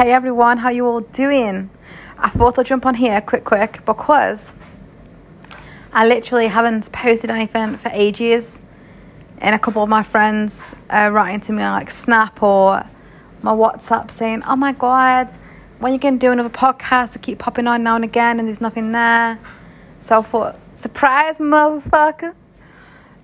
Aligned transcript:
Hey 0.00 0.12
everyone, 0.12 0.56
how 0.56 0.70
you 0.70 0.86
all 0.86 1.02
doing? 1.02 1.68
I 2.16 2.30
thought 2.30 2.58
I'd 2.58 2.64
jump 2.64 2.86
on 2.86 2.94
here 2.94 3.20
quick, 3.20 3.44
quick 3.44 3.84
because 3.84 4.54
I 5.92 6.08
literally 6.08 6.46
haven't 6.46 6.90
posted 6.90 7.28
anything 7.28 7.76
for 7.76 7.90
ages. 7.92 8.58
And 9.36 9.54
a 9.54 9.58
couple 9.58 9.82
of 9.82 9.90
my 9.90 10.02
friends 10.02 10.58
are 10.88 11.12
writing 11.12 11.42
to 11.42 11.52
me 11.52 11.62
on 11.62 11.74
like 11.74 11.90
Snap 11.90 12.42
or 12.42 12.88
my 13.42 13.52
WhatsApp 13.52 14.10
saying, 14.10 14.42
"Oh 14.46 14.56
my 14.56 14.72
God, 14.72 15.36
when 15.80 15.92
you 15.92 15.98
going 15.98 16.18
to 16.18 16.26
do 16.26 16.32
another 16.32 16.48
podcast?" 16.48 17.14
I 17.14 17.18
keep 17.18 17.38
popping 17.38 17.66
on 17.66 17.82
now 17.82 17.96
and 17.96 18.04
again, 18.04 18.38
and 18.38 18.48
there's 18.48 18.62
nothing 18.62 18.92
there. 18.92 19.38
So 20.00 20.20
I 20.20 20.22
thought, 20.22 20.58
surprise, 20.76 21.36
motherfucker! 21.36 22.32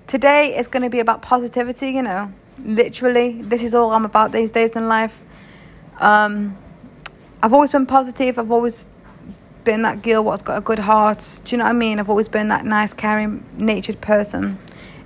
Today 0.07 0.55
is 0.55 0.67
going 0.67 0.83
to 0.83 0.91
be 0.91 1.01
about 1.01 1.23
positivity. 1.23 1.89
You 1.89 2.03
know, 2.03 2.35
literally, 2.63 3.41
this 3.41 3.63
is 3.63 3.73
all 3.73 3.93
I'm 3.93 4.05
about 4.05 4.33
these 4.33 4.51
days 4.51 4.73
in 4.73 4.89
life. 4.89 5.17
Um, 6.01 6.59
I've 7.47 7.53
always 7.53 7.71
been 7.71 7.87
positive. 7.87 8.41
I've 8.41 8.51
always 8.51 8.87
been 9.63 9.83
that 9.83 10.03
girl 10.03 10.25
what's 10.25 10.43
got 10.43 10.59
a 10.59 10.61
good 10.61 10.81
heart. 10.81 11.41
Do 11.45 11.53
you 11.53 11.59
know 11.59 11.63
what 11.63 11.71
I 11.71 11.75
mean? 11.75 12.01
I've 12.01 12.11
always 12.11 12.27
been 12.27 12.49
that 12.49 12.65
nice, 12.65 12.93
caring, 12.93 13.45
natured 13.57 14.01
person, 14.01 14.59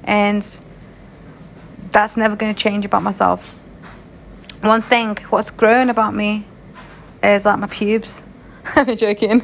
and 0.05 0.43
that's 1.93 2.17
never 2.17 2.37
going 2.37 2.55
to 2.55 2.59
change 2.59 2.87
about 2.87 3.03
myself. 3.03 3.51
One 4.63 4.81
thing 4.81 5.19
what's 5.29 5.51
grown 5.51 5.91
about 5.91 6.15
me 6.15 6.47
is 7.23 7.45
like 7.45 7.59
my 7.59 7.67
pubes. 7.67 8.25
I'm 8.75 8.97
joking. 8.97 9.43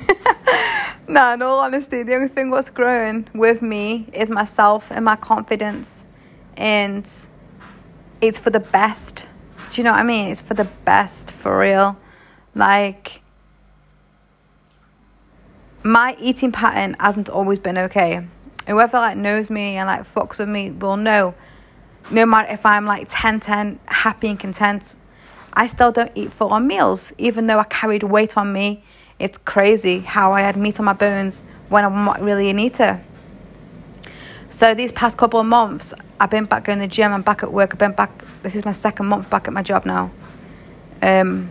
no, 1.06 1.34
in 1.34 1.42
all 1.42 1.58
honesty, 1.58 2.02
the 2.02 2.14
only 2.14 2.28
thing 2.28 2.48
what's 2.48 2.70
grown 2.70 3.28
with 3.34 3.60
me 3.60 4.08
is 4.14 4.30
myself 4.30 4.90
and 4.90 5.04
my 5.04 5.16
confidence, 5.16 6.06
and 6.56 7.06
it's 8.22 8.38
for 8.38 8.48
the 8.48 8.60
best. 8.60 9.26
Do 9.70 9.82
you 9.82 9.84
know 9.84 9.92
what 9.92 10.00
I 10.00 10.04
mean? 10.04 10.30
It's 10.30 10.40
for 10.40 10.54
the 10.54 10.70
best, 10.86 11.30
for 11.30 11.58
real. 11.58 11.98
Like, 12.56 13.20
my 15.82 16.16
eating 16.18 16.52
pattern 16.52 16.96
hasn't 16.98 17.28
always 17.28 17.58
been 17.58 17.76
okay. 17.76 18.26
Whoever 18.66 18.96
like 18.96 19.18
knows 19.18 19.50
me 19.50 19.76
and 19.76 19.86
like 19.86 20.02
fucks 20.02 20.38
with 20.38 20.48
me 20.48 20.70
will 20.70 20.96
know. 20.96 21.34
No 22.10 22.24
matter 22.24 22.50
if 22.50 22.64
I'm 22.64 22.86
like 22.86 23.08
10 23.10 23.40
10, 23.40 23.78
happy 23.86 24.28
and 24.28 24.40
content, 24.40 24.96
I 25.52 25.66
still 25.66 25.92
don't 25.92 26.10
eat 26.14 26.32
full 26.32 26.48
on 26.48 26.66
meals, 26.66 27.12
even 27.18 27.46
though 27.46 27.58
I 27.58 27.64
carried 27.64 28.02
weight 28.02 28.38
on 28.38 28.54
me. 28.54 28.82
It's 29.18 29.36
crazy 29.36 30.00
how 30.00 30.32
I 30.32 30.40
had 30.40 30.56
meat 30.56 30.78
on 30.80 30.86
my 30.86 30.94
bones 30.94 31.44
when 31.68 31.84
I'm 31.84 32.06
not 32.06 32.22
really 32.22 32.48
an 32.48 32.58
eater. 32.58 33.04
So 34.48 34.72
these 34.72 34.92
past 34.92 35.18
couple 35.18 35.40
of 35.40 35.46
months, 35.46 35.92
I've 36.18 36.30
been 36.30 36.44
back 36.44 36.64
going 36.64 36.78
to 36.78 36.84
the 36.84 36.88
gym. 36.88 37.12
I'm 37.12 37.22
back 37.22 37.42
at 37.42 37.52
work. 37.52 37.74
I've 37.74 37.78
been 37.78 37.92
back. 37.92 38.24
This 38.42 38.54
is 38.54 38.64
my 38.64 38.72
second 38.72 39.06
month 39.06 39.28
back 39.28 39.46
at 39.46 39.52
my 39.52 39.62
job 39.62 39.84
now. 39.84 40.10
Um, 41.02 41.50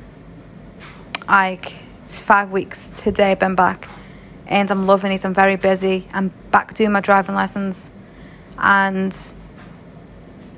like 1.27 1.73
it's 2.05 2.19
five 2.19 2.51
weeks 2.51 2.91
today. 2.95 3.31
I've 3.31 3.39
been 3.39 3.55
back 3.55 3.89
and 4.47 4.69
I'm 4.69 4.85
loving 4.85 5.11
it. 5.11 5.25
I'm 5.25 5.33
very 5.33 5.55
busy. 5.55 6.07
I'm 6.13 6.31
back 6.51 6.73
doing 6.73 6.91
my 6.91 6.99
driving 7.01 7.35
lessons 7.35 7.91
and 8.57 9.15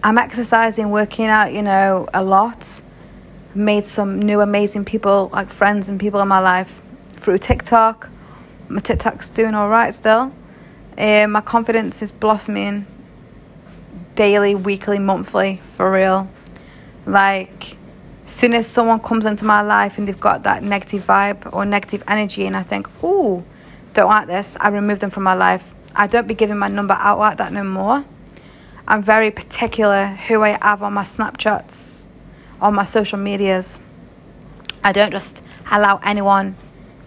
I'm 0.03 0.17
exercising, 0.17 0.89
working 0.91 1.27
out, 1.27 1.53
you 1.53 1.61
know, 1.61 2.07
a 2.13 2.23
lot. 2.23 2.81
Made 3.55 3.87
some 3.87 4.21
new 4.21 4.41
amazing 4.41 4.85
people, 4.85 5.29
like 5.33 5.51
friends 5.51 5.89
and 5.89 5.99
people 5.99 6.19
in 6.21 6.27
my 6.27 6.39
life 6.39 6.81
through 7.13 7.39
TikTok. 7.39 8.09
My 8.67 8.81
TikTok's 8.81 9.29
doing 9.29 9.55
all 9.55 9.69
right 9.69 9.95
still. 9.95 10.33
Um, 10.97 11.31
my 11.31 11.41
confidence 11.41 12.01
is 12.01 12.11
blossoming 12.11 12.85
daily, 14.15 14.53
weekly, 14.53 14.99
monthly, 14.99 15.61
for 15.73 15.91
real. 15.91 16.29
Like, 17.05 17.77
soon 18.29 18.53
as 18.53 18.67
someone 18.67 18.99
comes 18.99 19.25
into 19.25 19.45
my 19.45 19.61
life 19.61 19.97
and 19.97 20.07
they've 20.07 20.19
got 20.19 20.43
that 20.43 20.61
negative 20.61 21.05
vibe 21.05 21.51
or 21.53 21.65
negative 21.65 22.03
energy, 22.07 22.45
and 22.45 22.55
I 22.55 22.63
think, 22.63 22.87
oh, 23.01 23.43
don't 23.93 24.09
like 24.09 24.27
this, 24.27 24.55
I 24.59 24.69
remove 24.69 24.99
them 24.99 25.09
from 25.09 25.23
my 25.23 25.33
life. 25.33 25.73
I 25.95 26.07
don't 26.07 26.27
be 26.27 26.35
giving 26.35 26.57
my 26.57 26.67
number 26.67 26.93
out 26.93 27.17
like 27.17 27.37
that 27.37 27.51
no 27.51 27.63
more. 27.63 28.05
I'm 28.87 29.01
very 29.01 29.31
particular 29.31 30.07
who 30.07 30.43
I 30.43 30.57
have 30.61 30.83
on 30.83 30.93
my 30.93 31.03
Snapchats, 31.03 32.05
on 32.61 32.75
my 32.75 32.85
social 32.85 33.17
medias. 33.17 33.79
I 34.83 34.91
don't 34.91 35.11
just 35.11 35.41
allow 35.71 35.99
anyone 36.03 36.55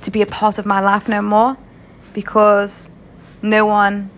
to 0.02 0.10
be 0.10 0.22
a 0.22 0.26
part 0.26 0.58
of 0.58 0.66
my 0.66 0.80
life 0.80 1.08
no 1.08 1.22
more 1.22 1.56
because 2.12 2.90
no 3.42 3.66
one, 3.66 4.10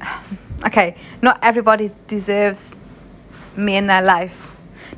okay, 0.66 0.96
not 1.20 1.38
everybody 1.42 1.90
deserves 2.06 2.76
me 3.56 3.76
in 3.76 3.86
their 3.86 4.02
life. 4.02 4.48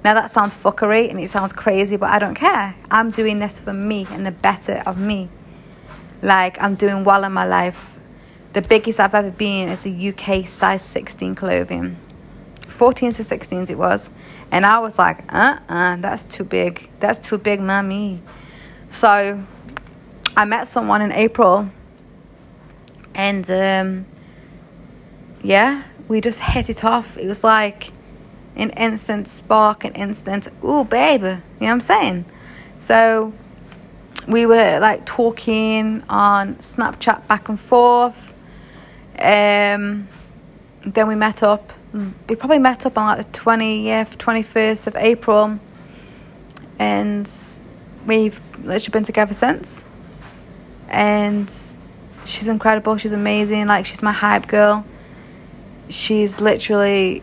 Now 0.04 0.14
that 0.14 0.30
sounds 0.30 0.54
fuckery 0.54 1.10
and 1.10 1.20
it 1.20 1.30
sounds 1.30 1.52
crazy, 1.52 1.96
but 1.96 2.10
I 2.10 2.18
don't 2.18 2.34
care. 2.34 2.74
I'm 2.90 3.10
doing 3.10 3.38
this 3.38 3.60
for 3.60 3.72
me 3.72 4.06
and 4.10 4.26
the 4.26 4.30
better 4.30 4.82
of 4.86 4.98
me. 4.98 5.28
Like 6.22 6.60
I'm 6.60 6.74
doing 6.74 7.04
well 7.04 7.24
in 7.24 7.32
my 7.32 7.46
life. 7.46 7.98
The 8.52 8.62
biggest 8.62 9.00
I've 9.00 9.14
ever 9.14 9.30
been 9.30 9.68
is 9.68 9.86
a 9.86 10.08
UK 10.08 10.46
size 10.46 10.82
16 10.82 11.34
clothing. 11.34 11.96
14 12.68 13.12
to 13.12 13.22
16s 13.24 13.70
it 13.70 13.78
was. 13.78 14.10
And 14.50 14.66
I 14.66 14.78
was 14.80 14.98
like, 14.98 15.32
uh 15.32 15.58
uh, 15.68 15.96
that's 15.96 16.24
too 16.24 16.44
big. 16.44 16.90
That's 17.00 17.18
too 17.18 17.38
big, 17.38 17.60
mommy. 17.60 18.22
So 18.90 19.42
I 20.36 20.44
met 20.44 20.68
someone 20.68 21.00
in 21.00 21.12
April. 21.12 21.70
And 23.14 23.50
um, 23.50 24.06
yeah, 25.42 25.84
we 26.08 26.20
just 26.20 26.40
hit 26.40 26.68
it 26.68 26.84
off. 26.84 27.16
It 27.16 27.26
was 27.26 27.44
like 27.44 27.92
an 28.56 28.70
instant 28.70 29.28
spark, 29.28 29.84
an 29.84 29.94
instant, 29.94 30.48
ooh, 30.64 30.84
baby. 30.84 31.24
You 31.24 31.30
know 31.30 31.40
what 31.58 31.70
I'm 31.70 31.80
saying? 31.80 32.24
So 32.78 33.32
we 34.28 34.46
were 34.46 34.78
like 34.78 35.04
talking 35.06 36.02
on 36.08 36.56
Snapchat 36.56 37.26
back 37.26 37.48
and 37.48 37.58
forth. 37.58 38.32
Um, 39.18 40.08
then 40.84 41.08
we 41.08 41.14
met 41.14 41.42
up. 41.42 41.72
We 42.28 42.36
probably 42.36 42.58
met 42.58 42.86
up 42.86 42.96
on 42.96 43.06
like 43.06 43.32
the 43.32 43.38
20th, 43.38 44.16
21st 44.16 44.86
of 44.86 44.96
April. 44.96 45.58
And 46.78 47.30
we've 48.06 48.40
literally 48.58 48.90
been 48.90 49.04
together 49.04 49.34
since. 49.34 49.84
And 50.88 51.52
she's 52.24 52.48
incredible. 52.48 52.96
She's 52.96 53.12
amazing. 53.12 53.66
Like, 53.66 53.86
she's 53.86 54.02
my 54.02 54.12
hype 54.12 54.48
girl. 54.48 54.84
She's 55.88 56.40
literally, 56.40 57.22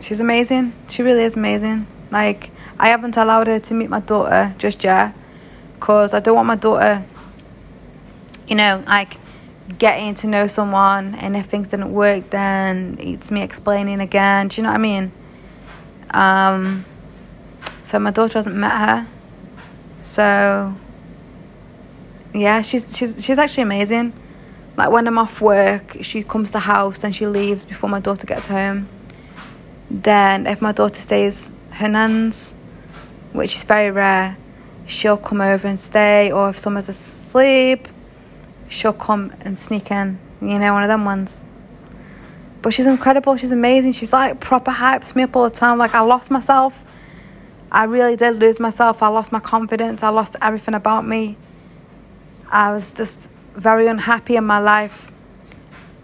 she's 0.00 0.20
amazing. 0.20 0.72
She 0.88 1.02
really 1.02 1.24
is 1.24 1.36
amazing. 1.36 1.86
Like, 2.10 2.50
I 2.78 2.88
haven't 2.88 3.16
allowed 3.16 3.46
her 3.46 3.58
to 3.58 3.74
meet 3.74 3.90
my 3.90 4.00
daughter 4.00 4.54
just 4.58 4.84
yet 4.84 5.14
because 5.74 6.14
I 6.14 6.20
don't 6.20 6.36
want 6.36 6.46
my 6.46 6.56
daughter, 6.56 7.04
you 8.46 8.54
know, 8.54 8.82
like 8.86 9.16
getting 9.78 10.14
to 10.14 10.26
know 10.26 10.46
someone 10.46 11.14
and 11.16 11.36
if 11.36 11.46
things 11.46 11.68
didn't 11.68 11.92
work, 11.92 12.30
then 12.30 12.96
it's 13.00 13.30
me 13.30 13.42
explaining 13.42 14.00
again. 14.00 14.48
Do 14.48 14.60
you 14.60 14.62
know 14.62 14.70
what 14.70 14.76
I 14.76 14.78
mean? 14.78 15.12
Um, 16.10 16.84
so 17.84 17.98
my 17.98 18.10
daughter 18.10 18.38
hasn't 18.38 18.56
met 18.56 18.72
her. 18.72 19.08
So 20.02 20.74
yeah, 22.34 22.62
she's 22.62 22.96
she's 22.96 23.22
she's 23.22 23.38
actually 23.38 23.64
amazing. 23.64 24.12
Like 24.76 24.90
when 24.90 25.06
I'm 25.06 25.18
off 25.18 25.40
work, 25.40 25.96
she 26.02 26.22
comes 26.22 26.50
to 26.50 26.52
the 26.54 26.60
house, 26.60 27.00
then 27.00 27.12
she 27.12 27.26
leaves 27.26 27.64
before 27.64 27.90
my 27.90 28.00
daughter 28.00 28.26
gets 28.26 28.46
home. 28.46 28.88
Then 29.90 30.46
if 30.46 30.60
my 30.60 30.72
daughter 30.72 31.00
stays 31.00 31.52
her 31.72 31.88
nan's, 31.88 32.54
which 33.32 33.56
is 33.56 33.64
very 33.64 33.90
rare, 33.90 34.36
she'll 34.86 35.16
come 35.16 35.40
over 35.40 35.66
and 35.66 35.78
stay, 35.78 36.30
or 36.30 36.50
if 36.50 36.58
someone's 36.58 36.88
asleep, 36.88 37.88
she'll 38.68 38.92
come 38.92 39.32
and 39.40 39.58
sneak 39.58 39.90
in. 39.90 40.18
You 40.40 40.58
know, 40.58 40.72
one 40.72 40.82
of 40.82 40.88
them 40.88 41.04
ones. 41.04 41.40
But 42.60 42.74
she's 42.74 42.86
incredible. 42.86 43.36
She's 43.36 43.52
amazing. 43.52 43.92
She's 43.92 44.12
like 44.12 44.40
proper 44.40 44.72
hypes 44.72 45.14
me 45.14 45.22
up 45.22 45.36
all 45.36 45.44
the 45.48 45.54
time. 45.54 45.78
Like 45.78 45.94
I 45.94 46.00
lost 46.00 46.30
myself. 46.30 46.84
I 47.70 47.84
really 47.84 48.16
did 48.16 48.36
lose 48.36 48.58
myself. 48.58 49.02
I 49.02 49.08
lost 49.08 49.30
my 49.30 49.40
confidence. 49.40 50.02
I 50.02 50.08
lost 50.08 50.36
everything 50.40 50.74
about 50.74 51.06
me. 51.06 51.36
I 52.50 52.72
was 52.72 52.92
just 52.92 53.28
very 53.54 53.86
unhappy 53.86 54.36
in 54.36 54.44
my 54.44 54.58
life, 54.58 55.10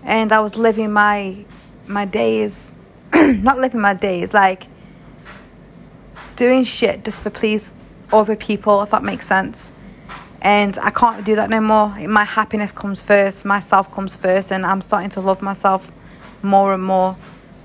and 0.03 0.33
I 0.33 0.41
was 0.41 0.57
living 0.57 0.93
my 0.93 1.45
my 1.87 2.05
days, 2.05 2.71
not 3.43 3.59
living 3.59 3.81
my 3.81 3.95
days, 3.95 4.35
like 4.35 4.67
doing 6.37 6.65
shit 6.65 7.05
just 7.05 7.23
for 7.23 7.31
please 7.31 7.73
other 8.13 8.37
people, 8.37 8.83
if 8.83 8.91
that 8.91 9.05
makes 9.05 9.27
sense. 9.27 9.71
And 10.43 10.77
I 10.79 10.91
can't 10.91 11.25
do 11.25 11.35
that 11.37 11.49
no 11.49 11.61
more. 11.61 11.89
My 12.07 12.25
happiness 12.25 12.73
comes 12.73 13.01
first, 13.01 13.45
myself 13.45 13.93
comes 13.93 14.15
first, 14.15 14.51
and 14.51 14.67
I'm 14.67 14.83
starting 14.83 15.11
to 15.11 15.21
love 15.21 15.41
myself 15.41 15.91
more 16.43 16.75
and 16.75 16.83
more. 16.83 17.17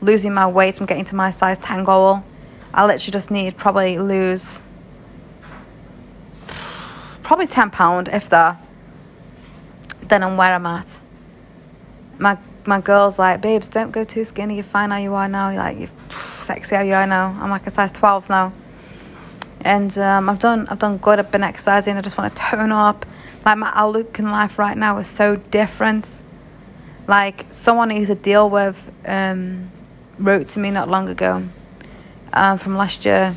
Losing 0.02 0.34
my 0.34 0.48
weight, 0.48 0.80
I'm 0.80 0.86
getting 0.86 1.06
to 1.06 1.16
my 1.16 1.30
size 1.32 1.58
10 1.58 1.84
goal. 1.84 2.24
I 2.74 2.86
literally 2.86 3.12
just 3.12 3.32
need 3.32 3.58
probably 3.58 3.98
lose 3.98 4.60
probably 7.24 7.48
10 7.48 7.70
pound 7.72 8.08
if 8.08 8.30
that. 8.30 8.64
Then 10.04 10.24
I'm 10.24 10.38
where 10.38 10.54
I'm 10.54 10.66
at. 10.66 11.02
My 12.18 12.38
my 12.66 12.82
girl's 12.82 13.18
like, 13.18 13.42
babes, 13.42 13.70
don't 13.70 13.92
go 13.92 14.04
too 14.04 14.24
skinny. 14.24 14.56
You're 14.56 14.64
fine 14.64 14.92
how 14.92 14.98
you 14.98 15.14
are 15.16 15.28
now. 15.28 15.50
You're 15.50 15.60
like, 15.60 15.80
you're 15.80 15.90
sexy 16.42 16.76
how 16.76 16.82
you 16.82 16.94
are 16.94 17.08
now. 17.08 17.38
I'm 17.42 17.50
like 17.50 17.68
a 17.68 17.72
size 17.72 17.92
12s 17.92 18.30
now. 18.30 18.54
And 19.62 19.98
um, 19.98 20.30
I've 20.30 20.40
done 20.40 20.68
I've 20.70 20.80
done 20.80 20.98
good. 20.98 21.20
I've 21.20 21.32
been 21.32 21.44
exercising. 21.44 21.98
I 21.98 22.02
just 22.02 22.18
want 22.18 22.34
to 22.34 22.42
tone 22.42 22.72
up. 22.72 23.06
Like 23.46 23.58
my 23.58 23.72
outlook 23.74 24.20
in 24.20 24.32
life 24.32 24.58
right 24.58 24.78
now 24.78 24.98
is 25.00 25.08
so 25.08 25.36
different. 25.36 26.08
Like 27.08 27.46
someone 27.52 27.92
I 27.92 27.96
used 27.96 28.10
to 28.10 28.16
deal 28.16 28.50
with 28.50 28.92
um, 29.06 29.72
wrote 30.18 30.50
to 30.50 30.60
me 30.60 30.72
not 30.72 30.90
long 30.90 31.10
ago 31.10 31.48
um, 32.34 32.58
from 32.58 32.78
last 32.78 33.04
year, 33.06 33.36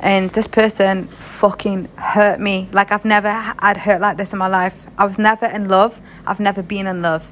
and 0.00 0.30
this 0.30 0.46
person 0.46 1.08
fucking 1.08 1.88
hurt 1.96 2.40
me. 2.40 2.68
Like 2.72 2.92
I've 2.92 3.04
never 3.04 3.30
had 3.30 3.78
hurt 3.78 4.00
like 4.00 4.16
this 4.16 4.32
in 4.32 4.38
my 4.38 4.46
life. 4.46 4.80
I 4.96 5.04
was 5.04 5.18
never 5.18 5.46
in 5.46 5.68
love. 5.68 6.00
I've 6.26 6.40
never 6.40 6.62
been 6.62 6.86
in 6.86 7.02
love, 7.02 7.30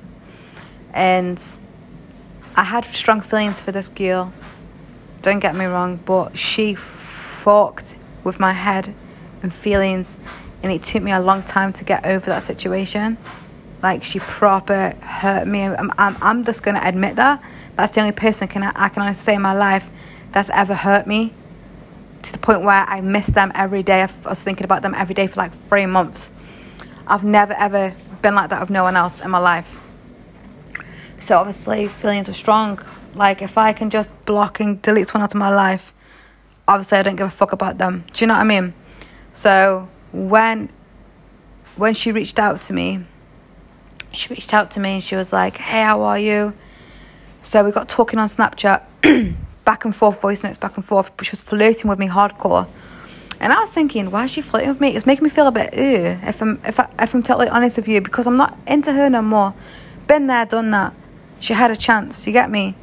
and 0.99 1.41
I 2.56 2.65
had 2.65 2.85
strong 2.87 3.21
feelings 3.21 3.61
for 3.61 3.71
this 3.71 3.89
girl. 3.89 4.33
Don't 5.23 5.39
get 5.39 5.55
me 5.55 5.65
wrong, 5.65 6.00
but 6.05 6.37
she 6.37 6.75
fucked 6.75 7.95
with 8.25 8.41
my 8.41 8.53
head 8.53 8.93
and 9.41 9.55
feelings, 9.55 10.17
and 10.61 10.73
it 10.73 10.83
took 10.83 11.05
me 11.05 11.12
a 11.12 11.21
long 11.21 11.45
time 11.45 11.73
to 11.75 11.85
get 11.85 12.05
over 12.05 12.27
that 12.27 12.43
situation. 12.43 13.17
Like 13.81 14.03
she 14.03 14.19
proper 14.19 14.97
hurt 15.00 15.47
me. 15.47 15.62
I'm, 15.62 15.93
I'm, 15.97 16.19
I'm 16.21 16.45
just 16.45 16.65
gonna 16.65 16.83
admit 16.83 17.15
that. 17.15 17.41
That's 17.77 17.95
the 17.95 18.00
only 18.00 18.12
person 18.12 18.49
can 18.49 18.65
I 18.65 18.89
can 18.89 19.03
honestly 19.03 19.25
say 19.25 19.35
in 19.37 19.43
my 19.43 19.53
life 19.53 19.89
that's 20.33 20.50
ever 20.50 20.75
hurt 20.75 21.06
me 21.06 21.33
to 22.23 22.33
the 22.33 22.39
point 22.39 22.62
where 22.62 22.85
I 22.89 23.00
miss 23.03 23.27
them 23.29 23.53
every 23.55 23.85
day. 23.85 24.03
I 24.03 24.29
was 24.29 24.43
thinking 24.43 24.65
about 24.65 24.83
them 24.83 24.97
every 24.97 25.15
day 25.15 25.29
for 25.29 25.37
like 25.37 25.53
three 25.69 25.87
months. 25.87 26.33
I've 27.06 27.23
never 27.23 27.53
ever 27.53 27.95
been 28.21 28.35
like 28.35 28.50
that 28.50 28.61
with 28.61 28.71
no 28.71 28.83
one 28.83 28.97
else 28.97 29.21
in 29.21 29.31
my 29.31 29.39
life. 29.39 29.79
So 31.20 31.38
obviously 31.38 31.88
feelings 31.88 32.29
are 32.29 32.35
strong. 32.35 32.81
Like 33.15 33.43
if 33.43 33.59
I 33.59 33.73
can 33.73 33.91
just 33.91 34.11
block 34.25 34.61
and 34.61 34.81
delete 34.81 35.09
someone 35.09 35.25
out 35.25 35.35
of 35.35 35.38
my 35.38 35.55
life, 35.55 35.93
obviously 36.67 36.99
I 36.99 37.03
don't 37.03 37.17
give 37.17 37.26
a 37.26 37.31
fuck 37.31 37.53
about 37.53 37.79
them. 37.79 38.05
Do 38.12 38.23
you 38.23 38.26
know 38.26 38.35
what 38.35 38.41
I 38.41 38.44
mean? 38.44 38.75
So 39.32 39.88
when 40.12 40.70
when 41.76 41.94
she 41.94 42.12
reached 42.12 42.38
out 42.38 42.62
to 42.62 42.73
me, 42.73 43.05
she 44.12 44.32
reached 44.32 44.53
out 44.53 44.70
to 44.73 44.81
me 44.81 44.94
and 44.94 45.03
she 45.03 45.17
was 45.17 45.32
like, 45.32 45.59
Hey, 45.59 45.82
how 45.82 46.03
are 46.03 46.19
you? 46.19 46.55
So 47.43 47.64
we 47.64 47.71
got 47.71 47.88
talking 47.88 48.19
on 48.19 48.29
Snapchat, 48.29 48.85
back 49.64 49.85
and 49.85 49.94
forth, 49.94 50.21
voice 50.21 50.43
notes 50.43 50.59
back 50.59 50.76
and 50.76 50.85
forth. 50.85 51.11
She 51.23 51.31
was 51.31 51.41
flirting 51.41 51.88
with 51.88 51.99
me 51.99 52.09
hardcore. 52.09 52.69
And 53.41 53.53
I 53.53 53.61
was 53.61 53.71
thinking, 53.71 54.11
why 54.11 54.25
is 54.25 54.32
she 54.32 54.41
flirting 54.41 54.71
with 54.71 54.81
me? 54.81 54.97
It's 54.97 55.06
making 55.06 55.23
me 55.23 55.31
feel 55.31 55.47
a 55.47 55.53
bit 55.53 55.73
ew, 55.73 56.19
if 56.23 56.43
I'm 56.43 56.61
if 56.64 56.81
I 56.81 56.91
if 56.99 57.14
I'm 57.14 57.23
totally 57.23 57.49
honest 57.49 57.76
with 57.76 57.87
you, 57.87 58.00
because 58.00 58.26
I'm 58.26 58.37
not 58.37 58.59
into 58.67 58.93
her 58.93 59.09
no 59.09 59.23
more. 59.23 59.55
Been 60.09 60.26
there, 60.26 60.44
done 60.44 60.73
that 60.73 60.94
she 61.40 61.52
had 61.52 61.70
a 61.70 61.76
chance, 61.76 62.26
you 62.26 62.32
get 62.32 62.50
me? 62.50 62.75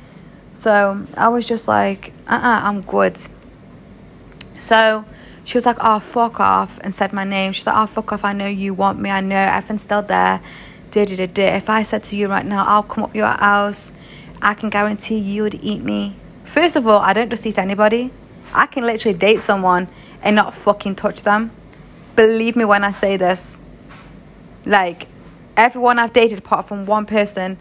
So 0.53 1.05
I 1.15 1.27
was 1.27 1.45
just 1.45 1.67
like, 1.67 2.13
uh 2.27 2.33
uh-uh, 2.33 2.37
uh, 2.37 2.61
i 2.61 2.67
am 2.69 2.81
good. 2.81 3.17
So 4.57 5.05
she 5.43 5.57
was 5.57 5.65
like, 5.65 5.77
oh, 5.79 5.99
fuck 5.99 6.39
off, 6.39 6.79
and 6.81 6.95
said 6.95 7.13
my 7.13 7.23
name. 7.23 7.51
She's 7.51 7.67
like, 7.67 7.75
oh, 7.77 7.85
fuck 7.85 8.11
off, 8.13 8.23
I 8.23 8.33
know 8.33 8.47
you 8.47 8.73
want 8.73 8.99
me, 8.99 9.09
I 9.09 9.21
know 9.21 9.37
everything's 9.37 9.83
still 9.83 10.01
there. 10.01 10.41
Da, 10.91 11.05
da, 11.05 11.15
da, 11.15 11.27
da. 11.27 11.55
If 11.55 11.69
I 11.69 11.83
said 11.83 12.03
to 12.05 12.15
you 12.15 12.27
right 12.27 12.45
now, 12.45 12.65
I'll 12.65 12.83
come 12.83 13.03
up 13.03 13.15
your 13.15 13.27
house, 13.27 13.91
I 14.41 14.53
can 14.53 14.69
guarantee 14.69 15.17
you 15.17 15.43
would 15.43 15.55
eat 15.55 15.83
me. 15.83 16.15
First 16.45 16.75
of 16.75 16.87
all, 16.87 16.99
I 16.99 17.13
don't 17.13 17.29
just 17.29 17.45
eat 17.45 17.57
anybody. 17.57 18.11
I 18.53 18.65
can 18.65 18.85
literally 18.85 19.17
date 19.17 19.43
someone 19.43 19.89
and 20.21 20.35
not 20.35 20.55
fucking 20.55 20.95
touch 20.95 21.23
them. 21.23 21.51
Believe 22.15 22.55
me 22.55 22.63
when 22.63 22.83
I 22.83 22.93
say 22.93 23.17
this. 23.17 23.57
Like, 24.65 25.07
everyone 25.57 25.99
I've 25.99 26.13
dated 26.13 26.37
apart 26.39 26.67
from 26.67 26.85
one 26.85 27.05
person 27.05 27.57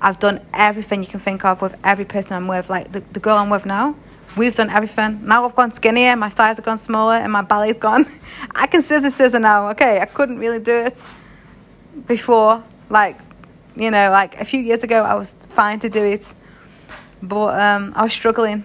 I've 0.00 0.18
done 0.18 0.40
everything 0.54 1.02
you 1.02 1.08
can 1.08 1.20
think 1.20 1.44
of 1.44 1.60
with 1.60 1.74
every 1.82 2.04
person 2.04 2.34
I'm 2.34 2.48
with. 2.48 2.70
Like 2.70 2.92
the, 2.92 3.00
the 3.12 3.20
girl 3.20 3.36
I'm 3.36 3.50
with 3.50 3.66
now, 3.66 3.96
we've 4.36 4.54
done 4.54 4.70
everything. 4.70 5.26
Now 5.26 5.44
I've 5.44 5.56
gone 5.56 5.72
skinnier, 5.72 6.14
my 6.16 6.28
thighs 6.28 6.56
have 6.56 6.64
gone 6.64 6.78
smaller, 6.78 7.14
and 7.14 7.32
my 7.32 7.42
belly's 7.42 7.78
gone. 7.78 8.06
I 8.54 8.66
can 8.66 8.82
scissor 8.82 9.10
scissor 9.10 9.40
now. 9.40 9.70
Okay, 9.70 10.00
I 10.00 10.06
couldn't 10.06 10.38
really 10.38 10.60
do 10.60 10.74
it 10.74 10.98
before. 12.06 12.62
Like, 12.90 13.18
you 13.76 13.90
know, 13.90 14.10
like 14.10 14.40
a 14.40 14.44
few 14.44 14.60
years 14.60 14.82
ago, 14.82 15.02
I 15.02 15.14
was 15.14 15.34
fine 15.50 15.80
to 15.80 15.88
do 15.88 16.04
it, 16.04 16.24
but 17.22 17.60
um, 17.60 17.92
I 17.96 18.04
was 18.04 18.12
struggling. 18.12 18.64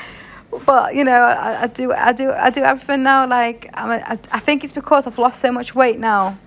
but 0.66 0.94
you 0.94 1.04
know, 1.04 1.22
I, 1.22 1.62
I, 1.62 1.66
do, 1.66 1.92
I 1.92 2.12
do, 2.12 2.32
I 2.32 2.50
do 2.50 2.62
everything 2.62 3.02
now. 3.02 3.26
Like, 3.26 3.68
I'm 3.74 3.90
a, 3.90 4.02
I, 4.02 4.18
I 4.30 4.40
think 4.40 4.64
it's 4.64 4.72
because 4.72 5.06
I've 5.06 5.18
lost 5.18 5.40
so 5.40 5.52
much 5.52 5.74
weight 5.74 5.98
now 5.98 6.38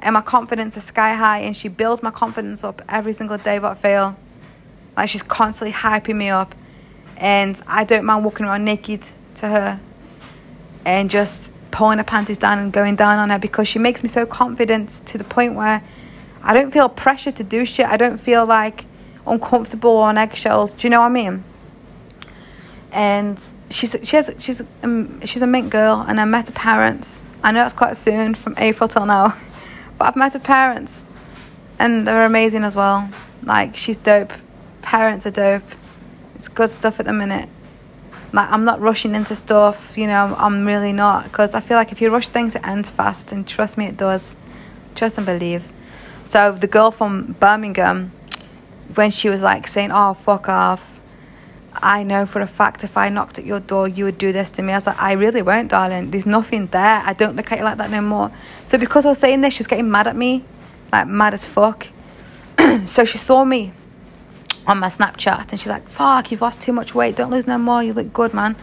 and 0.00 0.14
my 0.14 0.20
confidence 0.20 0.76
is 0.76 0.84
sky 0.84 1.14
high 1.14 1.40
and 1.40 1.56
she 1.56 1.68
builds 1.68 2.02
my 2.02 2.10
confidence 2.10 2.62
up 2.62 2.82
every 2.88 3.12
single 3.12 3.38
day 3.38 3.58
without 3.58 3.80
fail 3.80 4.16
like 4.98 5.08
she's 5.08 5.22
constantly 5.22 5.72
hyping 5.72 6.16
me 6.16 6.28
up. 6.28 6.54
And 7.16 7.60
i 7.66 7.84
don't 7.84 8.04
mind 8.04 8.24
walking 8.24 8.46
around 8.46 8.64
naked 8.64 9.02
to 9.36 9.48
her 9.48 9.80
and 10.84 11.10
just 11.10 11.50
pulling 11.70 11.98
her 11.98 12.04
panties 12.04 12.38
down 12.38 12.58
and 12.58 12.72
going 12.72 12.96
down 12.96 13.18
on 13.18 13.30
her 13.30 13.38
because 13.38 13.66
she 13.68 13.78
makes 13.78 14.02
me 14.02 14.08
so 14.08 14.24
confident 14.24 14.88
to 15.06 15.18
the 15.18 15.24
point 15.24 15.54
where 15.54 15.82
i 16.42 16.54
don't 16.54 16.72
feel 16.72 16.88
pressure 16.88 17.32
to 17.32 17.44
do 17.44 17.64
shit. 17.64 17.86
I 17.86 17.96
don't 17.96 18.18
feel 18.18 18.46
like 18.46 18.84
uncomfortable 19.26 19.96
on 19.96 20.16
eggshells. 20.16 20.72
Do 20.72 20.86
you 20.86 20.90
know 20.90 21.00
what 21.00 21.06
i 21.06 21.10
mean? 21.10 21.44
And 22.92 23.44
she's 23.70 23.96
she 24.02 24.16
has 24.16 24.30
she's 24.38 24.62
um, 24.82 25.20
she's 25.26 25.42
a 25.42 25.46
mint 25.46 25.70
girl 25.70 26.04
and 26.08 26.20
i 26.20 26.24
met 26.24 26.46
her 26.46 26.52
parents. 26.52 27.22
I 27.42 27.52
know 27.52 27.64
it's 27.64 27.74
quite 27.74 27.96
soon 27.96 28.34
from 28.34 28.54
april 28.58 28.88
till 28.88 29.06
now 29.06 29.36
But 29.98 30.08
I've 30.08 30.16
met 30.16 30.32
her 30.32 30.38
parents, 30.38 31.04
and 31.78 32.06
they're 32.06 32.24
amazing 32.24 32.64
as 32.64 32.74
well. 32.74 33.10
Like 33.42 33.76
she's 33.76 33.96
dope. 33.96 34.32
Parents 34.80 35.26
are 35.26 35.30
dope. 35.30 35.64
It's 36.36 36.48
good 36.48 36.70
stuff 36.70 37.00
at 37.00 37.06
the 37.06 37.12
minute. 37.12 37.48
Like 38.32 38.50
I'm 38.50 38.64
not 38.64 38.80
rushing 38.80 39.14
into 39.14 39.34
stuff, 39.34 39.98
you 39.98 40.06
know. 40.06 40.34
I'm 40.38 40.64
really 40.66 40.92
not 40.92 41.24
because 41.24 41.54
I 41.54 41.60
feel 41.60 41.76
like 41.76 41.92
if 41.92 42.00
you 42.00 42.10
rush 42.10 42.28
things, 42.28 42.54
it 42.54 42.66
ends 42.66 42.88
fast, 42.88 43.32
and 43.32 43.46
trust 43.46 43.76
me, 43.76 43.86
it 43.86 43.96
does. 43.96 44.22
Trust 44.94 45.16
and 45.16 45.26
believe. 45.26 45.64
So 46.24 46.52
the 46.52 46.66
girl 46.66 46.90
from 46.90 47.36
Birmingham, 47.40 48.12
when 48.94 49.10
she 49.10 49.28
was 49.28 49.40
like 49.40 49.66
saying, 49.66 49.90
"Oh 49.92 50.14
fuck 50.14 50.48
off," 50.48 50.82
I 51.82 52.02
know 52.02 52.26
for 52.26 52.40
a 52.40 52.46
fact 52.46 52.84
if 52.84 52.96
I 52.96 53.08
knocked 53.08 53.38
at 53.38 53.44
your 53.44 53.60
door, 53.60 53.88
you 53.88 54.04
would 54.04 54.18
do 54.18 54.32
this 54.32 54.50
to 54.52 54.62
me. 54.62 54.72
I 54.72 54.76
was 54.76 54.86
like, 54.86 55.00
I 55.00 55.12
really 55.12 55.42
won't, 55.42 55.68
darling. 55.68 56.10
There's 56.10 56.26
nothing 56.26 56.66
there. 56.68 57.02
I 57.04 57.12
don't 57.12 57.36
look 57.36 57.50
at 57.52 57.58
you 57.58 57.64
like 57.64 57.78
that 57.78 57.90
no 57.90 58.00
more. 58.00 58.30
So 58.66 58.78
because 58.78 59.06
I 59.06 59.08
was 59.08 59.18
saying 59.18 59.40
this, 59.40 59.54
she 59.54 59.60
was 59.60 59.66
getting 59.66 59.90
mad 59.90 60.06
at 60.06 60.16
me, 60.16 60.44
like 60.92 61.06
mad 61.06 61.34
as 61.34 61.44
fuck. 61.44 61.88
so 62.86 63.04
she 63.04 63.18
saw 63.18 63.44
me 63.44 63.72
on 64.66 64.78
my 64.78 64.88
Snapchat 64.88 65.50
and 65.50 65.60
she's 65.60 65.68
like, 65.68 65.88
fuck, 65.88 66.30
you've 66.30 66.42
lost 66.42 66.60
too 66.60 66.72
much 66.72 66.94
weight. 66.94 67.16
Don't 67.16 67.30
lose 67.30 67.46
no 67.46 67.58
more. 67.58 67.82
You 67.82 67.92
look 67.92 68.12
good, 68.12 68.34
man. 68.34 68.56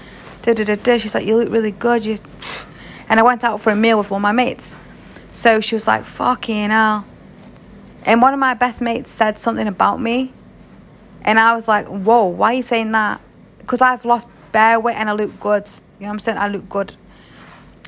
Da, 0.43 0.53
da, 0.53 0.63
da, 0.63 0.75
da. 0.75 0.97
She's 0.97 1.13
like, 1.13 1.25
you 1.25 1.37
look 1.37 1.49
really 1.49 1.71
good. 1.71 2.05
You... 2.05 2.19
And 3.07 3.19
I 3.19 3.23
went 3.23 3.43
out 3.43 3.61
for 3.61 3.69
a 3.69 3.75
meal 3.75 3.99
with 3.99 4.11
all 4.11 4.19
my 4.19 4.31
mates. 4.31 4.75
So 5.31 5.59
she 5.59 5.75
was 5.75 5.85
like, 5.85 6.05
fucking 6.05 6.71
hell. 6.71 7.05
And 8.01 8.19
one 8.19 8.33
of 8.33 8.39
my 8.39 8.55
best 8.55 8.81
mates 8.81 9.11
said 9.11 9.39
something 9.39 9.67
about 9.67 10.01
me 10.01 10.33
and 11.25 11.39
I 11.39 11.55
was 11.55 11.67
like, 11.67 11.87
whoa, 11.87 12.25
why 12.25 12.51
are 12.51 12.53
you 12.53 12.63
saying 12.63 12.91
that? 12.91 13.19
Because 13.57 13.81
I've 13.81 14.05
lost 14.05 14.27
bare 14.51 14.79
weight 14.79 14.95
and 14.95 15.09
I 15.09 15.13
look 15.13 15.37
good. 15.39 15.67
You 15.99 16.05
know 16.05 16.07
what 16.07 16.13
I'm 16.13 16.19
saying? 16.19 16.37
I 16.37 16.47
look 16.47 16.69
good. 16.69 16.95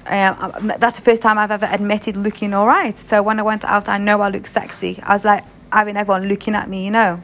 Um, 0.08 0.74
that's 0.80 0.98
the 0.98 1.04
first 1.04 1.22
time 1.22 1.38
I've 1.38 1.52
ever 1.52 1.66
admitted 1.66 2.18
looking 2.18 2.54
all 2.54 2.66
right. 2.66 2.98
So 2.98 3.22
when 3.22 3.40
I 3.40 3.44
went 3.44 3.64
out, 3.64 3.88
I 3.88 4.00
know 4.00 4.22
I 4.22 4.30
look 4.30 4.48
sexy. 4.48 5.00
I 5.04 5.14
was 5.14 5.24
like 5.24 5.44
having 5.72 5.98
everyone 5.98 6.28
looking 6.28 6.56
at 6.56 6.68
me, 6.68 6.86
you 6.86 6.92
know. 6.92 7.22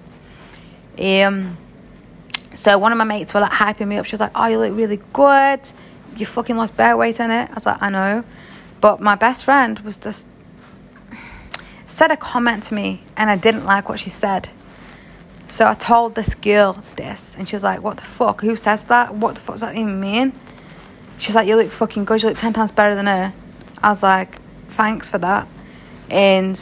Um, 1.00 1.58
so 2.54 2.78
one 2.78 2.92
of 2.92 2.98
my 2.98 3.06
mates 3.06 3.34
were 3.34 3.40
like 3.40 3.52
hyping 3.52 3.88
me 3.88 3.98
up. 3.98 4.06
She 4.06 4.14
was 4.14 4.20
like, 4.20 4.32
"Oh, 4.36 4.46
you 4.48 4.60
look 4.60 4.76
really 4.76 5.02
good. 5.14 5.62
You 6.16 6.26
fucking 6.26 6.56
lost 6.56 6.78
bare 6.78 6.96
weight 6.96 7.20
in 7.20 7.32
it." 7.32 7.50
I 7.50 7.54
was 7.54 7.66
like, 7.66 7.82
"I 7.82 7.90
know," 7.90 8.24
but 8.82 9.02
my 9.02 9.16
best 9.16 9.44
friend 9.44 9.80
was 9.80 9.98
just 9.98 10.26
said 11.88 12.12
a 12.12 12.18
comment 12.18 12.66
to 12.66 12.74
me, 12.74 13.04
and 13.18 13.30
I 13.30 13.38
didn't 13.38 13.66
like 13.66 13.90
what 13.90 14.00
she 14.00 14.10
said. 14.10 14.50
So 15.54 15.68
I 15.68 15.76
told 15.76 16.16
this 16.16 16.34
girl 16.34 16.84
this, 16.96 17.20
and 17.38 17.48
she 17.48 17.56
was 17.56 17.62
like, 17.62 17.84
What 17.84 17.98
the 17.98 18.04
fuck? 18.04 18.42
Who 18.42 18.58
says 18.58 18.84
that? 18.86 19.14
What 19.14 19.36
the 19.36 19.42
fuck 19.42 19.54
does 19.54 19.62
that 19.62 19.76
even 19.76 20.00
mean? 20.00 20.34
She's 21.20 21.36
like, 21.36 21.48
You 21.48 21.58
look 21.58 21.72
fucking 21.72 22.06
good. 22.06 22.24
You 22.24 22.30
look 22.30 22.40
10 22.40 22.54
times 22.54 22.72
better 22.72 22.96
than 22.96 23.06
her. 23.06 23.32
I 23.84 23.90
was 23.92 24.02
like, 24.02 24.40
Thanks 24.72 25.10
for 25.10 25.20
that. 25.20 25.48
And, 26.10 26.60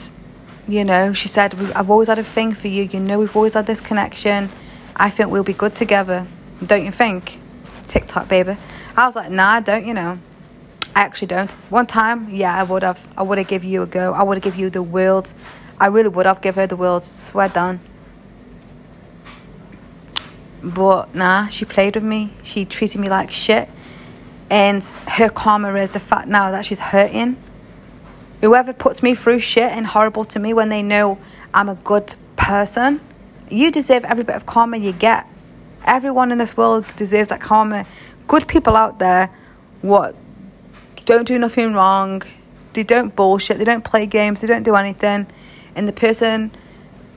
you 0.68 0.84
know, 0.84 1.14
she 1.14 1.30
said, 1.30 1.56
I've 1.74 1.90
always 1.90 2.10
had 2.10 2.20
a 2.20 2.24
thing 2.26 2.54
for 2.54 2.68
you. 2.68 2.84
You 2.84 3.00
know, 3.00 3.18
we've 3.18 3.34
always 3.34 3.54
had 3.54 3.66
this 3.66 3.80
connection. 3.80 4.50
I 4.98 5.10
think 5.10 5.32
we'll 5.32 5.44
be 5.44 5.54
good 5.54 5.74
together. 5.74 6.28
Don't 6.62 6.84
you 6.84 6.92
think? 6.92 7.40
TikTok, 7.88 8.28
baby. 8.28 8.58
I 8.98 9.06
was 9.06 9.16
like, 9.16 9.32
Nah, 9.32 9.62
don't 9.62 9.88
you 9.88 9.94
know? 9.94 10.20
I 10.98 11.04
actually 11.04 11.28
don't. 11.28 11.54
One 11.70 11.88
time, 11.88 12.30
yeah, 12.30 12.60
I 12.60 12.64
would 12.64 12.84
have. 12.84 13.00
I 13.16 13.24
would 13.24 13.38
have 13.38 13.48
give 13.48 13.64
you 13.64 13.84
a 13.84 13.86
go. 13.86 14.12
I 14.12 14.24
would 14.24 14.36
have 14.36 14.44
give 14.44 14.60
you 14.60 14.70
the 14.70 14.84
world. 14.84 15.32
I 15.80 15.86
really 15.86 16.10
would 16.10 16.26
have 16.26 16.42
give 16.42 16.56
her 16.56 16.68
the 16.68 16.76
world. 16.76 17.06
Swear 17.06 17.48
down. 17.48 17.80
But 20.64 21.16
nah, 21.16 21.48
she 21.50 21.66
played 21.66 21.96
with 21.96 22.04
me. 22.04 22.34
She 22.44 22.66
treated 22.66 23.00
me 23.00 23.10
like 23.10 23.32
shit. 23.32 23.70
And 24.50 24.84
her 24.84 25.30
karma 25.30 25.74
is 25.76 25.92
the 25.92 26.00
fact 26.00 26.28
now 26.28 26.52
that 26.52 26.66
she's 26.66 26.80
hurting. 26.80 27.38
Whoever 28.42 28.74
puts 28.74 29.02
me 29.02 29.16
through 29.16 29.40
shit 29.40 29.72
and 29.72 29.86
horrible 29.86 30.26
to 30.26 30.40
me 30.40 30.54
when 30.54 30.70
they 30.70 30.82
know 30.82 31.20
I'm 31.54 31.70
a 31.70 31.76
good 31.76 32.16
person, 32.36 33.00
you 33.50 33.72
deserve 33.72 34.04
every 34.06 34.24
bit 34.24 34.36
of 34.36 34.46
karma 34.46 34.78
you 34.78 34.92
get. 34.92 35.28
Everyone 35.86 36.32
in 36.32 36.38
this 36.38 36.58
world 36.58 36.86
deserves 36.96 37.30
that 37.30 37.42
karma. 37.42 37.86
Good 38.28 38.48
people 38.48 38.76
out 38.76 39.00
there 39.00 39.30
what 39.82 40.16
don't 41.06 41.28
do 41.28 41.38
nothing 41.40 41.74
wrong. 41.74 42.24
They 42.74 42.84
don't 42.84 43.16
bullshit. 43.16 43.58
They 43.58 43.64
don't 43.64 43.84
play 43.84 44.06
games. 44.06 44.42
They 44.42 44.48
don't 44.48 44.64
do 44.64 44.76
anything. 44.76 45.28
And 45.76 45.88
the 45.88 45.94
person 45.94 46.52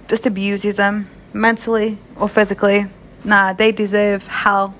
just 0.08 0.26
abuses 0.26 0.76
them 0.76 1.08
mentally 1.32 1.98
or 2.16 2.28
physically. 2.28 2.86
Nah, 3.25 3.54
they 3.54 3.73
deserve 3.73 4.26
hell. 4.26 4.75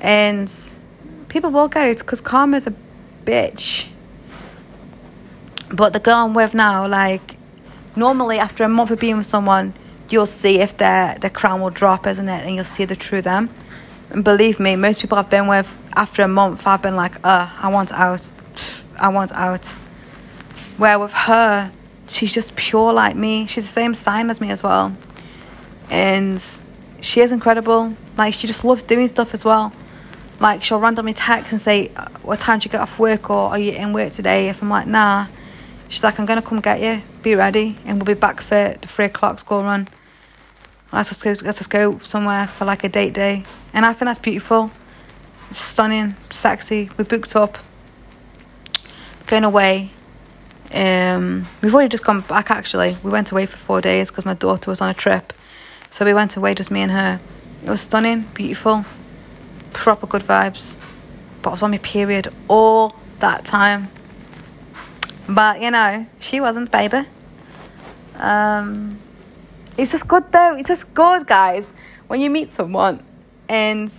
And 0.00 0.50
people 1.28 1.50
will 1.50 1.68
get 1.68 1.88
it 1.88 1.98
because 1.98 2.20
karma's 2.20 2.66
a 2.66 2.74
bitch. 3.24 3.86
But 5.72 5.92
the 5.92 6.00
girl 6.00 6.16
I'm 6.16 6.34
with 6.34 6.54
now, 6.54 6.86
like, 6.88 7.36
normally 7.94 8.38
after 8.38 8.64
a 8.64 8.68
month 8.68 8.90
of 8.90 8.98
being 8.98 9.18
with 9.18 9.26
someone, 9.26 9.74
you'll 10.08 10.26
see 10.26 10.58
if 10.60 10.76
their, 10.78 11.16
their 11.20 11.30
crown 11.30 11.60
will 11.60 11.70
drop, 11.70 12.06
isn't 12.06 12.28
it? 12.28 12.46
And 12.46 12.56
you'll 12.56 12.64
see 12.64 12.84
the 12.84 12.96
true 12.96 13.22
them. 13.22 13.50
And 14.10 14.24
believe 14.24 14.58
me, 14.58 14.76
most 14.76 15.00
people 15.00 15.18
I've 15.18 15.30
been 15.30 15.46
with 15.46 15.68
after 15.94 16.22
a 16.22 16.28
month, 16.28 16.66
I've 16.66 16.80
been 16.80 16.96
like, 16.96 17.16
uh, 17.24 17.50
I 17.58 17.68
want 17.68 17.92
out. 17.92 18.22
I 18.96 19.08
want 19.08 19.32
out. 19.32 19.64
Where 20.78 20.98
with 20.98 21.12
her, 21.12 21.72
she's 22.08 22.32
just 22.32 22.56
pure 22.56 22.92
like 22.92 23.16
me. 23.16 23.46
She's 23.46 23.66
the 23.66 23.72
same 23.72 23.94
sign 23.94 24.30
as 24.30 24.40
me 24.40 24.50
as 24.50 24.62
well. 24.62 24.96
And 25.90 26.42
she 27.00 27.20
is 27.20 27.32
incredible. 27.32 27.94
Like, 28.16 28.34
she 28.34 28.46
just 28.46 28.64
loves 28.64 28.82
doing 28.82 29.08
stuff 29.08 29.34
as 29.34 29.44
well. 29.44 29.72
Like, 30.40 30.62
she'll 30.62 30.80
randomly 30.80 31.14
text 31.14 31.52
and 31.52 31.60
say, 31.60 31.88
What 32.22 32.40
time 32.40 32.60
do 32.60 32.64
you 32.64 32.70
get 32.70 32.80
off 32.80 32.98
work? 32.98 33.30
Or 33.30 33.50
are 33.50 33.58
you 33.58 33.72
in 33.72 33.92
work 33.92 34.12
today? 34.12 34.48
If 34.48 34.62
I'm 34.62 34.70
like, 34.70 34.86
Nah. 34.86 35.26
She's 35.88 36.04
like, 36.04 36.20
I'm 36.20 36.26
to 36.26 36.42
come 36.42 36.60
get 36.60 36.80
you. 36.80 37.02
Be 37.22 37.34
ready. 37.34 37.78
And 37.84 37.98
we'll 37.98 38.14
be 38.14 38.20
back 38.20 38.42
for 38.42 38.76
the 38.80 38.88
three 38.88 39.06
o'clock 39.06 39.38
school 39.38 39.62
run. 39.62 39.88
Let's 40.92 41.08
just 41.08 41.22
go, 41.22 41.34
let's 41.42 41.58
just 41.58 41.70
go 41.70 41.98
somewhere 42.00 42.46
for 42.46 42.64
like 42.66 42.84
a 42.84 42.88
date 42.88 43.14
day. 43.14 43.44
And 43.72 43.86
I 43.86 43.92
think 43.92 44.06
that's 44.06 44.18
beautiful. 44.18 44.70
Stunning, 45.50 46.14
sexy. 46.30 46.90
We 46.98 47.04
booked 47.04 47.34
up. 47.34 47.58
Going 49.26 49.44
away. 49.44 49.92
Um, 50.72 51.48
we've 51.62 51.74
already 51.74 51.88
just 51.88 52.04
gone 52.04 52.20
back 52.22 52.50
actually. 52.50 52.98
We 53.02 53.10
went 53.10 53.30
away 53.30 53.46
for 53.46 53.56
four 53.56 53.80
days 53.80 54.10
because 54.10 54.26
my 54.26 54.34
daughter 54.34 54.70
was 54.70 54.82
on 54.82 54.90
a 54.90 54.94
trip. 54.94 55.32
So 55.90 56.04
we 56.04 56.14
went 56.14 56.36
away, 56.36 56.54
just 56.54 56.70
me 56.70 56.82
and 56.82 56.92
her. 56.92 57.20
It 57.64 57.70
was 57.70 57.80
stunning, 57.80 58.22
beautiful, 58.34 58.84
proper 59.72 60.06
good 60.06 60.22
vibes. 60.22 60.74
But 61.42 61.50
I 61.50 61.52
was 61.52 61.62
on 61.62 61.70
my 61.70 61.78
period 61.78 62.32
all 62.48 62.94
that 63.20 63.44
time. 63.44 63.90
But 65.28 65.60
you 65.60 65.70
know, 65.70 66.06
she 66.20 66.40
wasn't, 66.40 66.70
baby. 66.70 67.06
Um, 68.16 68.98
it's 69.76 69.92
just 69.92 70.08
good 70.08 70.30
though. 70.32 70.56
It's 70.56 70.68
just 70.68 70.92
good, 70.94 71.26
guys. 71.26 71.66
When 72.06 72.20
you 72.20 72.30
meet 72.30 72.52
someone 72.52 73.04
and 73.48 73.90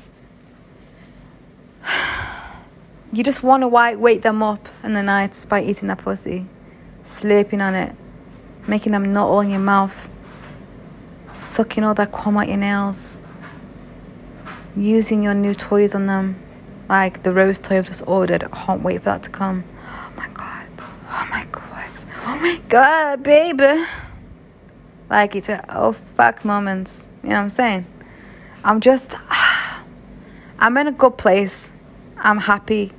you 3.13 3.24
just 3.24 3.43
want 3.43 3.62
to 3.62 3.67
wake 3.67 4.22
them 4.22 4.43
up 4.43 4.67
in 4.84 4.93
the 4.93 5.03
night 5.03 5.46
by 5.48 5.63
eating 5.63 5.88
that 5.88 6.00
pussy, 6.00 6.48
sleeping 7.05 7.62
on 7.62 7.75
it, 7.75 7.96
making 8.67 8.91
them 8.91 9.12
not 9.13 9.27
all 9.27 9.41
in 9.41 9.50
your 9.50 9.60
mouth, 9.60 10.10
sucking 11.50 11.84
all 11.84 11.94
that 11.96 12.12
cum 12.12 12.38
out 12.38 12.48
your 12.48 12.58
nails, 12.58 13.20
using 14.75 15.24
your 15.24 15.34
new 15.34 15.53
toys 15.53 15.96
on 15.96 16.06
them, 16.06 16.41
like 16.88 17.24
the 17.24 17.34
rose 17.34 17.60
toy 17.60 17.77
I've 17.77 17.88
just 17.88 18.03
ordered. 18.08 18.44
I 18.44 18.48
can't 18.48 18.84
wait 18.84 19.00
for 19.00 19.06
that 19.06 19.24
to 19.24 19.29
come. 19.29 19.63
Oh 19.86 20.12
my 20.15 20.27
god. 20.29 20.68
Oh 20.79 21.27
my 21.29 21.46
god. 21.51 21.60
Oh 22.25 22.36
my 22.36 22.58
god, 22.70 23.24
baby. 23.24 23.86
Like 25.10 25.36
it's 25.36 25.50
a 25.50 25.65
oh 25.70 25.96
fuck 26.15 26.46
moments. 26.46 27.06
You 27.24 27.29
know 27.29 27.36
what 27.36 27.41
I'm 27.41 27.50
saying? 27.50 27.86
I'm 28.63 28.82
just 28.82 29.15
I'm 30.60 30.77
in 30.77 30.88
a 30.88 30.91
good 30.91 31.18
place. 31.18 31.70
I'm 32.18 32.38
happy. 32.38 32.91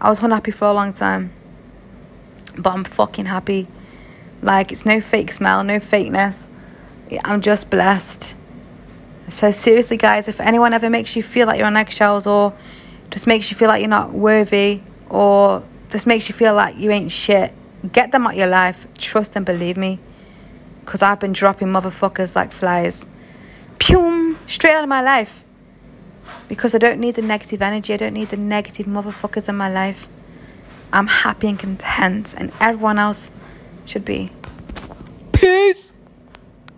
I 0.00 0.08
was 0.08 0.20
unhappy 0.20 0.50
for 0.50 0.66
a 0.66 0.72
long 0.72 0.92
time. 0.92 1.32
But 2.56 2.72
I'm 2.72 2.84
fucking 2.84 3.26
happy. 3.26 3.68
Like 4.40 4.72
it's 4.72 4.86
no 4.86 5.00
fake 5.00 5.34
smell, 5.34 5.62
no 5.62 5.78
fakeness. 5.78 6.46
I'm 7.24 7.40
just 7.40 7.70
blessed. 7.70 8.34
So 9.28 9.50
seriously 9.50 9.96
guys, 9.96 10.28
if 10.28 10.40
anyone 10.40 10.72
ever 10.72 10.90
makes 10.90 11.14
you 11.14 11.22
feel 11.22 11.46
like 11.46 11.58
you're 11.58 11.66
on 11.66 11.76
eggshells 11.76 12.26
or 12.26 12.52
just 13.10 13.26
makes 13.26 13.50
you 13.50 13.56
feel 13.56 13.68
like 13.68 13.80
you're 13.80 13.88
not 13.88 14.12
worthy 14.12 14.80
or 15.08 15.62
just 15.90 16.06
makes 16.06 16.28
you 16.28 16.34
feel 16.34 16.54
like 16.54 16.76
you 16.76 16.90
ain't 16.90 17.10
shit, 17.10 17.52
get 17.92 18.12
them 18.12 18.26
out 18.26 18.36
your 18.36 18.46
life. 18.46 18.86
Trust 18.98 19.36
and 19.36 19.44
believe 19.44 19.76
me. 19.76 19.98
Because 20.84 21.02
I've 21.02 21.20
been 21.20 21.32
dropping 21.32 21.68
motherfuckers 21.68 22.34
like 22.34 22.52
flies. 22.52 23.04
Pew! 23.78 24.36
Straight 24.46 24.74
out 24.74 24.82
of 24.82 24.88
my 24.88 25.00
life. 25.00 25.44
Because 26.48 26.74
I 26.74 26.78
don't 26.78 26.98
need 26.98 27.14
the 27.14 27.22
negative 27.22 27.62
energy. 27.62 27.94
I 27.94 27.96
don't 27.96 28.14
need 28.14 28.30
the 28.30 28.36
negative 28.36 28.86
motherfuckers 28.86 29.48
in 29.48 29.56
my 29.56 29.70
life. 29.70 30.08
I'm 30.92 31.06
happy 31.06 31.48
and 31.48 31.58
content. 31.58 32.34
And 32.36 32.52
everyone 32.60 32.98
else 32.98 33.30
should 33.84 34.04
be. 34.04 34.32
Peace! 35.32 35.99